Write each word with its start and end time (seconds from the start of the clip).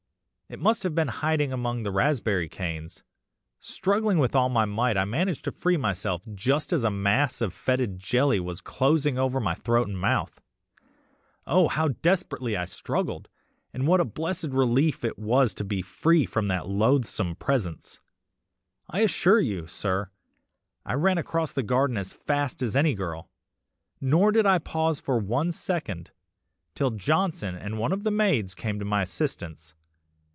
It 0.49 0.59
must 0.59 0.83
have 0.83 0.93
been 0.93 1.07
hiding 1.07 1.53
among 1.53 1.83
the 1.83 1.91
raspberry 1.91 2.49
canes. 2.49 3.03
Struggling 3.61 4.17
with 4.17 4.35
all 4.35 4.49
my 4.49 4.65
might 4.65 4.97
I 4.97 5.05
managed 5.05 5.45
to 5.45 5.51
free 5.53 5.77
myself 5.77 6.23
just 6.35 6.73
as 6.73 6.83
a 6.83 6.91
mass 6.91 7.39
of 7.39 7.53
fetid 7.53 7.99
jelly 7.99 8.37
was 8.37 8.59
closing 8.59 9.17
over 9.17 9.39
my 9.39 9.55
throat 9.55 9.87
and 9.87 9.97
mouth. 9.97 10.41
Oh! 11.47 11.69
how 11.69 11.87
desperately 11.87 12.57
I 12.57 12.65
struggled, 12.65 13.29
and 13.73 13.87
what 13.87 14.01
a 14.01 14.03
blessed 14.03 14.49
relief 14.49 15.05
it 15.05 15.17
was 15.17 15.53
to 15.53 15.63
be 15.63 15.81
free 15.81 16.25
from 16.25 16.49
that 16.49 16.67
loathsome 16.67 17.37
presence. 17.37 18.01
I 18.89 18.97
can 18.97 19.05
assure 19.05 19.39
you, 19.39 19.67
sir, 19.67 20.09
I 20.85 20.95
ran 20.95 21.17
across 21.17 21.53
the 21.53 21.63
garden 21.63 21.95
as 21.95 22.11
fast 22.11 22.61
as 22.61 22.75
any 22.75 22.93
girl, 22.93 23.29
nor 24.01 24.33
did 24.33 24.45
I 24.45 24.59
pause 24.59 24.99
for 24.99 25.17
one 25.17 25.53
second, 25.53 26.11
till 26.75 26.91
Johnson 26.91 27.55
and 27.55 27.79
one 27.79 27.93
of 27.93 28.03
the 28.03 28.11
maids 28.11 28.53
came 28.53 28.79
to 28.79 28.83
my 28.85 29.03
assistance. 29.03 29.75